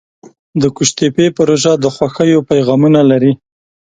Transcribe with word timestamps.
د 0.61 0.63
قوشتېپې 0.75 1.25
پروژه 1.37 1.73
د 1.83 1.85
خوښیو 1.95 2.39
پیغامونه 2.49 3.01
لري. 3.11 3.33